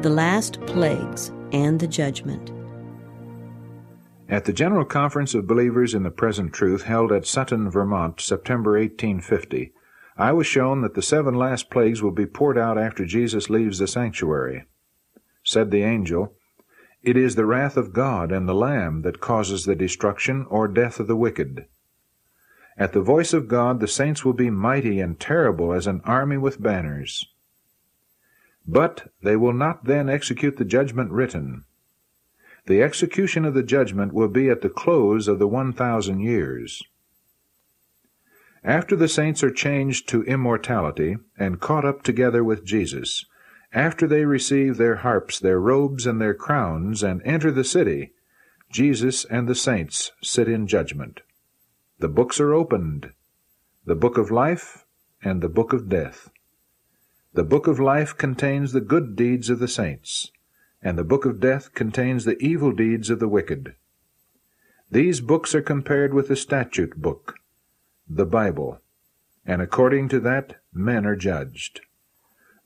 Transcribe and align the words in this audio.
The 0.00 0.10
Last 0.10 0.60
Plagues 0.60 1.32
and 1.50 1.80
the 1.80 1.88
Judgment. 1.88 2.52
At 4.28 4.44
the 4.44 4.52
General 4.52 4.84
Conference 4.84 5.34
of 5.34 5.48
Believers 5.48 5.92
in 5.92 6.04
the 6.04 6.12
Present 6.12 6.52
Truth 6.52 6.84
held 6.84 7.10
at 7.10 7.26
Sutton, 7.26 7.68
Vermont, 7.68 8.20
September 8.20 8.78
1850, 8.78 9.72
I 10.16 10.30
was 10.30 10.46
shown 10.46 10.82
that 10.82 10.94
the 10.94 11.02
seven 11.02 11.34
last 11.34 11.68
plagues 11.68 12.00
will 12.00 12.12
be 12.12 12.26
poured 12.26 12.56
out 12.56 12.78
after 12.78 13.04
Jesus 13.04 13.50
leaves 13.50 13.80
the 13.80 13.88
sanctuary. 13.88 14.66
Said 15.42 15.72
the 15.72 15.82
angel, 15.82 16.32
It 17.02 17.16
is 17.16 17.34
the 17.34 17.44
wrath 17.44 17.76
of 17.76 17.92
God 17.92 18.30
and 18.30 18.48
the 18.48 18.54
Lamb 18.54 19.02
that 19.02 19.20
causes 19.20 19.64
the 19.64 19.74
destruction 19.74 20.46
or 20.48 20.68
death 20.68 21.00
of 21.00 21.08
the 21.08 21.16
wicked. 21.16 21.66
At 22.76 22.92
the 22.92 23.02
voice 23.02 23.32
of 23.32 23.48
God 23.48 23.80
the 23.80 23.88
saints 23.88 24.24
will 24.24 24.32
be 24.32 24.48
mighty 24.48 25.00
and 25.00 25.18
terrible 25.18 25.72
as 25.72 25.88
an 25.88 26.02
army 26.04 26.36
with 26.36 26.62
banners. 26.62 27.26
But 28.70 29.10
they 29.22 29.34
will 29.34 29.54
not 29.54 29.86
then 29.86 30.10
execute 30.10 30.58
the 30.58 30.64
judgment 30.66 31.10
written. 31.10 31.64
The 32.66 32.82
execution 32.82 33.46
of 33.46 33.54
the 33.54 33.62
judgment 33.62 34.12
will 34.12 34.28
be 34.28 34.50
at 34.50 34.60
the 34.60 34.68
close 34.68 35.26
of 35.26 35.38
the 35.38 35.48
one 35.48 35.72
thousand 35.72 36.20
years. 36.20 36.82
After 38.62 38.94
the 38.94 39.08
saints 39.08 39.42
are 39.42 39.50
changed 39.50 40.06
to 40.10 40.22
immortality 40.24 41.16
and 41.38 41.60
caught 41.60 41.86
up 41.86 42.02
together 42.02 42.44
with 42.44 42.66
Jesus, 42.66 43.24
after 43.72 44.06
they 44.06 44.26
receive 44.26 44.76
their 44.76 44.96
harps, 44.96 45.38
their 45.38 45.58
robes, 45.58 46.06
and 46.06 46.20
their 46.20 46.34
crowns, 46.34 47.02
and 47.02 47.22
enter 47.24 47.50
the 47.50 47.64
city, 47.64 48.12
Jesus 48.70 49.24
and 49.24 49.48
the 49.48 49.54
saints 49.54 50.12
sit 50.22 50.46
in 50.46 50.66
judgment. 50.66 51.22
The 52.00 52.08
books 52.08 52.38
are 52.38 52.52
opened, 52.52 53.12
the 53.86 53.94
book 53.94 54.18
of 54.18 54.30
life 54.30 54.84
and 55.22 55.40
the 55.40 55.48
book 55.48 55.72
of 55.72 55.88
death. 55.88 56.28
The 57.38 57.44
book 57.44 57.68
of 57.68 57.78
life 57.78 58.16
contains 58.16 58.72
the 58.72 58.80
good 58.80 59.14
deeds 59.14 59.48
of 59.48 59.60
the 59.60 59.68
saints, 59.68 60.32
and 60.82 60.98
the 60.98 61.04
book 61.04 61.24
of 61.24 61.38
death 61.38 61.72
contains 61.72 62.24
the 62.24 62.36
evil 62.42 62.72
deeds 62.72 63.10
of 63.10 63.20
the 63.20 63.28
wicked. 63.28 63.76
These 64.90 65.20
books 65.20 65.54
are 65.54 65.62
compared 65.62 66.12
with 66.12 66.26
the 66.26 66.34
statute 66.34 66.96
book, 66.96 67.36
the 68.08 68.26
Bible, 68.26 68.80
and 69.46 69.62
according 69.62 70.08
to 70.08 70.18
that 70.18 70.56
men 70.72 71.06
are 71.06 71.14
judged. 71.14 71.80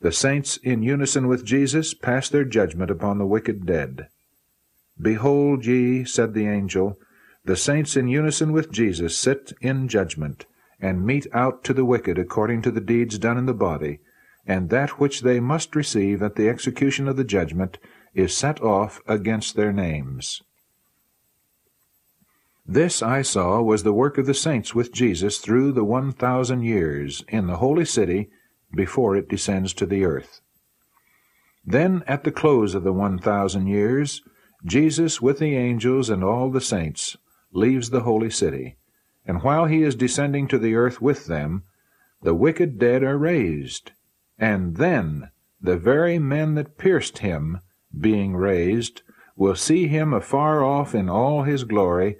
The 0.00 0.10
saints, 0.10 0.56
in 0.56 0.82
unison 0.82 1.28
with 1.28 1.44
Jesus, 1.44 1.92
pass 1.92 2.30
their 2.30 2.46
judgment 2.46 2.90
upon 2.90 3.18
the 3.18 3.26
wicked 3.26 3.66
dead. 3.66 4.08
Behold 4.98 5.66
ye, 5.66 6.02
said 6.06 6.32
the 6.32 6.46
angel, 6.46 6.98
the 7.44 7.56
saints 7.56 7.94
in 7.94 8.08
unison 8.08 8.52
with 8.52 8.72
Jesus 8.72 9.18
sit 9.18 9.52
in 9.60 9.86
judgment, 9.86 10.46
and 10.80 11.04
mete 11.04 11.26
out 11.34 11.62
to 11.64 11.74
the 11.74 11.84
wicked 11.84 12.18
according 12.18 12.62
to 12.62 12.70
the 12.70 12.80
deeds 12.80 13.18
done 13.18 13.36
in 13.36 13.44
the 13.44 13.52
body, 13.52 14.00
and 14.46 14.70
that 14.70 14.98
which 14.98 15.20
they 15.20 15.40
must 15.40 15.76
receive 15.76 16.22
at 16.22 16.36
the 16.36 16.48
execution 16.48 17.08
of 17.08 17.16
the 17.16 17.24
judgment 17.24 17.78
is 18.14 18.36
set 18.36 18.60
off 18.60 19.00
against 19.06 19.56
their 19.56 19.72
names. 19.72 20.42
This, 22.66 23.02
I 23.02 23.22
saw, 23.22 23.60
was 23.60 23.82
the 23.82 23.92
work 23.92 24.18
of 24.18 24.26
the 24.26 24.34
saints 24.34 24.74
with 24.74 24.92
Jesus 24.92 25.38
through 25.38 25.72
the 25.72 25.84
one 25.84 26.12
thousand 26.12 26.62
years 26.62 27.24
in 27.28 27.46
the 27.46 27.56
holy 27.56 27.84
city 27.84 28.30
before 28.74 29.16
it 29.16 29.28
descends 29.28 29.72
to 29.74 29.86
the 29.86 30.04
earth. 30.04 30.40
Then, 31.64 32.02
at 32.06 32.24
the 32.24 32.32
close 32.32 32.74
of 32.74 32.84
the 32.84 32.92
one 32.92 33.18
thousand 33.18 33.66
years, 33.66 34.22
Jesus, 34.64 35.20
with 35.20 35.38
the 35.38 35.56
angels 35.56 36.08
and 36.08 36.22
all 36.22 36.50
the 36.50 36.60
saints, 36.60 37.16
leaves 37.52 37.90
the 37.90 38.02
holy 38.02 38.30
city, 38.30 38.76
and 39.26 39.42
while 39.42 39.66
he 39.66 39.82
is 39.82 39.94
descending 39.94 40.46
to 40.48 40.58
the 40.58 40.74
earth 40.74 41.00
with 41.02 41.26
them, 41.26 41.64
the 42.22 42.34
wicked 42.34 42.78
dead 42.78 43.02
are 43.02 43.18
raised, 43.18 43.90
and 44.42 44.74
then 44.74 45.30
the 45.60 45.76
very 45.76 46.18
men 46.18 46.56
that 46.56 46.76
pierced 46.76 47.18
him, 47.18 47.60
being 47.96 48.34
raised, 48.34 49.02
will 49.36 49.54
see 49.54 49.86
him 49.86 50.12
afar 50.12 50.64
off 50.64 50.96
in 50.96 51.08
all 51.08 51.44
his 51.44 51.62
glory, 51.62 52.18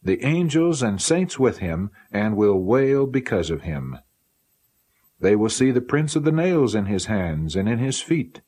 the 0.00 0.24
angels 0.24 0.84
and 0.84 1.02
saints 1.02 1.36
with 1.36 1.58
him, 1.58 1.90
and 2.12 2.36
will 2.36 2.62
wail 2.62 3.08
because 3.08 3.50
of 3.50 3.62
him. 3.62 3.98
They 5.18 5.34
will 5.34 5.48
see 5.48 5.72
the 5.72 5.80
prints 5.80 6.14
of 6.14 6.22
the 6.22 6.30
nails 6.30 6.76
in 6.76 6.86
his 6.86 7.06
hands 7.06 7.56
and 7.56 7.68
in 7.68 7.80
his 7.80 8.00
feet, 8.00 8.40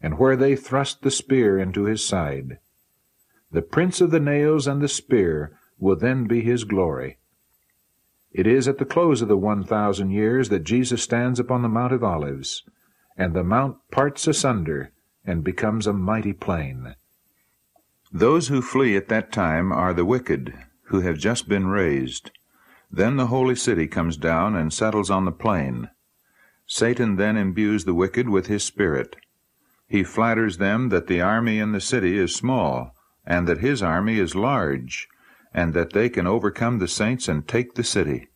and 0.00 0.18
where 0.18 0.36
they 0.36 0.56
thrust 0.56 1.02
the 1.02 1.10
spear 1.10 1.58
into 1.58 1.84
his 1.84 2.02
side. 2.02 2.58
The 3.50 3.60
prints 3.60 4.00
of 4.00 4.10
the 4.10 4.20
nails 4.20 4.66
and 4.66 4.80
the 4.80 4.88
spear 4.88 5.58
will 5.78 5.96
then 5.96 6.26
be 6.26 6.40
his 6.40 6.64
glory. 6.64 7.18
It 8.34 8.46
is 8.46 8.66
at 8.66 8.78
the 8.78 8.86
close 8.86 9.20
of 9.20 9.28
the 9.28 9.36
one 9.36 9.62
thousand 9.62 10.10
years 10.10 10.48
that 10.48 10.64
Jesus 10.64 11.02
stands 11.02 11.38
upon 11.38 11.62
the 11.62 11.68
Mount 11.68 11.92
of 11.92 12.02
Olives, 12.02 12.64
and 13.16 13.34
the 13.34 13.44
mount 13.44 13.76
parts 13.90 14.26
asunder 14.26 14.92
and 15.24 15.44
becomes 15.44 15.86
a 15.86 15.92
mighty 15.92 16.32
plain. 16.32 16.94
Those 18.10 18.48
who 18.48 18.62
flee 18.62 18.96
at 18.96 19.08
that 19.08 19.32
time 19.32 19.70
are 19.70 19.92
the 19.92 20.04
wicked, 20.04 20.54
who 20.84 21.00
have 21.00 21.18
just 21.18 21.48
been 21.48 21.66
raised. 21.66 22.30
Then 22.90 23.16
the 23.16 23.26
holy 23.26 23.54
city 23.54 23.86
comes 23.86 24.16
down 24.16 24.56
and 24.56 24.72
settles 24.72 25.10
on 25.10 25.24
the 25.24 25.32
plain. 25.32 25.90
Satan 26.66 27.16
then 27.16 27.36
imbues 27.36 27.84
the 27.84 27.94
wicked 27.94 28.28
with 28.28 28.46
his 28.46 28.64
spirit. 28.64 29.16
He 29.88 30.02
flatters 30.02 30.56
them 30.56 30.88
that 30.88 31.06
the 31.06 31.20
army 31.20 31.58
in 31.58 31.72
the 31.72 31.80
city 31.80 32.18
is 32.18 32.34
small, 32.34 32.94
and 33.26 33.46
that 33.46 33.58
his 33.58 33.82
army 33.82 34.18
is 34.18 34.34
large, 34.34 35.08
and 35.54 35.74
that 35.74 35.92
they 35.92 36.08
can 36.08 36.26
overcome 36.26 36.78
the 36.78 36.88
saints 36.88 37.28
and 37.28 37.46
take 37.46 37.74
the 37.74 37.84
city. 37.84 38.28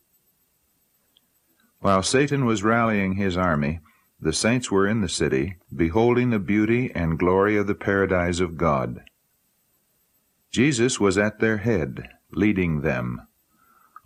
While 1.79 2.03
Satan 2.03 2.45
was 2.45 2.63
rallying 2.63 3.13
his 3.13 3.37
army, 3.37 3.79
the 4.19 4.33
saints 4.33 4.71
were 4.71 4.87
in 4.87 5.01
the 5.01 5.09
city, 5.09 5.57
beholding 5.75 6.31
the 6.31 6.39
beauty 6.39 6.91
and 6.95 7.19
glory 7.19 7.55
of 7.55 7.67
the 7.67 7.75
paradise 7.75 8.39
of 8.39 8.57
God. 8.57 9.01
Jesus 10.51 10.99
was 10.99 11.17
at 11.17 11.39
their 11.39 11.57
head, 11.57 12.07
leading 12.31 12.81
them. 12.81 13.21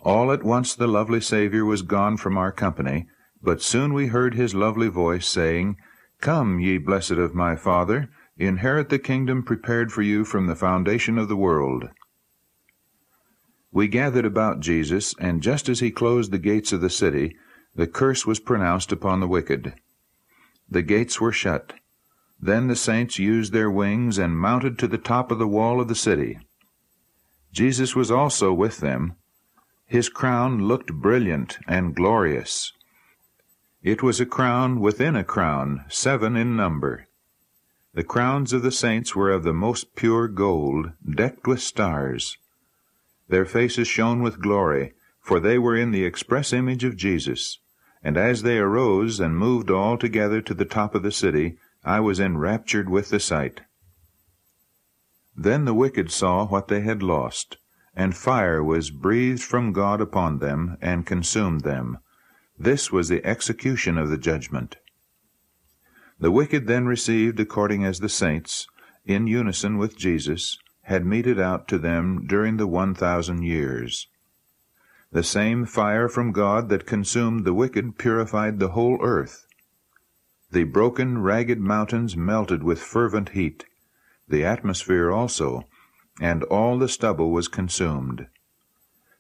All 0.02 0.32
at 0.32 0.44
once 0.44 0.76
the 0.76 0.88
lovely 0.88 1.22
Saviour 1.22 1.64
was 1.64 1.82
gone 1.82 2.18
from 2.18 2.38
our 2.38 2.52
company, 2.52 3.08
but 3.42 3.62
soon 3.62 3.94
we 3.94 4.08
heard 4.08 4.36
his 4.36 4.54
lovely 4.54 4.88
voice 4.88 5.28
saying, 5.28 5.78
Come, 6.20 6.60
ye 6.60 6.78
blessed 6.78 7.12
of 7.12 7.34
my 7.34 7.56
Father, 7.56 8.10
inherit 8.38 8.90
the 8.90 9.00
kingdom 9.00 9.44
prepared 9.44 9.92
for 9.92 10.02
you 10.02 10.26
from 10.26 10.48
the 10.48 10.56
foundation 10.56 11.18
of 11.18 11.30
the 11.30 11.36
world. 11.36 11.90
We 13.72 13.88
gathered 13.88 14.26
about 14.26 14.60
Jesus, 14.60 15.16
and 15.18 15.42
just 15.42 15.70
as 15.70 15.80
he 15.80 15.92
closed 15.92 16.32
the 16.32 16.38
gates 16.38 16.74
of 16.74 16.82
the 16.82 16.90
city, 16.90 17.38
the 17.74 17.88
curse 17.88 18.26
was 18.26 18.40
pronounced 18.40 18.92
upon 18.92 19.22
the 19.22 19.28
wicked. 19.28 19.74
The 20.70 20.82
gates 20.82 21.22
were 21.22 21.32
shut. 21.32 21.74
Then 22.40 22.68
the 22.68 22.76
saints 22.76 23.18
used 23.18 23.54
their 23.54 23.72
wings 23.72 24.18
and 24.18 24.38
mounted 24.38 24.78
to 24.80 24.88
the 24.88 24.98
top 24.98 25.32
of 25.32 25.40
the 25.40 25.48
wall 25.48 25.80
of 25.80 25.88
the 25.88 25.96
city. 25.96 26.40
Jesus 27.54 27.96
was 27.96 28.12
also 28.12 28.52
with 28.52 28.80
them. 28.80 29.14
His 29.86 30.10
crown 30.10 30.68
looked 30.68 30.94
brilliant 30.94 31.60
and 31.68 31.96
glorious. 31.96 32.74
It 33.84 34.04
was 34.04 34.20
a 34.20 34.26
crown 34.26 34.80
within 34.80 35.16
a 35.16 35.24
crown, 35.24 35.86
seven 35.90 36.36
in 36.36 36.56
number. 36.56 37.08
The 37.94 38.04
crowns 38.04 38.54
of 38.54 38.64
the 38.64 38.72
saints 38.72 39.16
were 39.16 39.32
of 39.32 39.44
the 39.44 39.54
most 39.54 39.96
pure 39.96 40.28
gold, 40.28 40.92
decked 41.10 41.46
with 41.48 41.62
stars. 41.62 42.38
Their 43.32 43.46
faces 43.46 43.88
shone 43.88 44.22
with 44.22 44.42
glory, 44.42 44.92
for 45.22 45.40
they 45.40 45.58
were 45.58 45.78
in 45.78 45.92
the 45.92 46.04
express 46.04 46.52
image 46.52 46.84
of 46.84 46.98
Jesus. 46.98 47.60
And 48.04 48.18
as 48.18 48.42
they 48.42 48.58
arose 48.58 49.22
and 49.22 49.38
moved 49.38 49.72
all 49.72 49.98
together 49.98 50.42
to 50.42 50.54
the 50.54 50.66
top 50.66 50.96
of 50.96 51.02
the 51.02 51.14
city, 51.14 51.56
I 51.82 52.02
was 52.02 52.20
enraptured 52.20 52.90
with 52.90 53.08
the 53.08 53.22
sight. 53.22 53.62
Then 55.34 55.64
the 55.64 55.74
wicked 55.74 56.12
saw 56.12 56.46
what 56.46 56.68
they 56.68 56.82
had 56.82 57.02
lost, 57.02 57.56
and 57.96 58.18
fire 58.18 58.62
was 58.62 58.92
breathed 58.92 59.44
from 59.44 59.72
God 59.72 60.02
upon 60.02 60.40
them, 60.40 60.78
and 60.82 61.06
consumed 61.06 61.62
them. 61.62 62.00
This 62.60 62.92
was 62.92 63.08
the 63.08 63.26
execution 63.26 63.98
of 63.98 64.10
the 64.10 64.18
judgment. 64.18 64.76
The 66.20 66.32
wicked 66.32 66.68
then 66.68 66.86
received 66.86 67.40
according 67.40 67.86
as 67.86 68.02
the 68.02 68.10
saints, 68.10 68.68
in 69.06 69.26
unison 69.26 69.78
with 69.78 69.98
Jesus, 69.98 70.58
had 70.84 71.06
meted 71.06 71.40
out 71.40 71.68
to 71.68 71.78
them 71.78 72.26
during 72.28 72.58
the 72.58 72.68
one 72.68 72.94
thousand 72.94 73.44
years. 73.44 74.08
The 75.12 75.24
same 75.24 75.66
fire 75.66 76.08
from 76.08 76.32
God 76.32 76.70
that 76.70 76.86
consumed 76.86 77.46
the 77.46 77.54
wicked 77.54 77.98
purified 77.98 78.60
the 78.60 78.70
whole 78.70 78.98
earth. 79.02 79.46
The 80.52 80.64
broken, 80.64 81.22
ragged 81.22 81.60
mountains 81.60 82.18
melted 82.18 82.64
with 82.64 82.82
fervent 82.82 83.30
heat, 83.30 83.66
the 84.28 84.44
atmosphere 84.44 85.12
also, 85.12 85.68
and 86.20 86.44
all 86.44 86.78
the 86.78 86.88
stubble 86.88 87.32
was 87.32 87.48
consumed. 87.48 88.28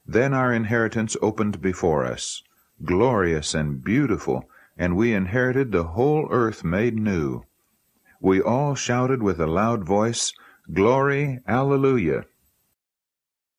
Then 0.06 0.34
our 0.34 0.54
inheritance 0.54 1.16
opened 1.22 1.62
before 1.62 2.06
us, 2.06 2.42
glorious 2.84 3.54
and 3.54 3.84
beautiful, 3.84 4.50
and 4.78 4.96
we 4.96 5.14
inherited 5.14 5.72
the 5.72 5.84
whole 5.84 6.28
earth 6.32 6.64
made 6.64 6.98
new. 6.98 7.44
We 8.20 8.42
all 8.42 8.76
shouted 8.76 9.22
with 9.22 9.40
a 9.40 9.48
loud 9.48 9.84
voice, 9.84 10.34
Glory, 10.70 11.40
Alleluia! 11.48 12.26